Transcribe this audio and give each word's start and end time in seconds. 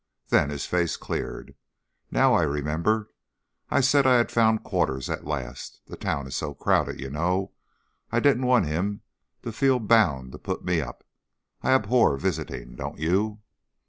Then 0.29 0.49
his 0.49 0.65
face 0.65 0.97
cleared. 0.97 1.53
"Now 2.09 2.33
I 2.33 2.41
remember 2.41 3.11
I 3.69 3.81
said 3.81 4.07
I 4.07 4.15
had 4.17 4.31
found 4.31 4.63
quarters 4.63 5.11
at 5.11 5.27
last. 5.27 5.79
The 5.85 5.95
town 5.95 6.25
is 6.25 6.35
so 6.35 6.55
crowded, 6.55 6.99
you 6.99 7.11
know; 7.11 7.51
I 8.11 8.19
didn't 8.19 8.47
want 8.47 8.65
him 8.65 9.01
to 9.43 9.51
feel 9.51 9.77
bound 9.79 10.31
to 10.31 10.39
put 10.39 10.65
me 10.65 10.81
up. 10.81 11.03
I 11.61 11.73
abhor 11.73 12.17
visiting. 12.17 12.75
Don't 12.75 12.97
you?" 12.97 13.41